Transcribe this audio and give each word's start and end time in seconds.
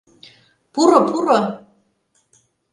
Пуро, 0.73 0.99
пуро! 1.09 1.39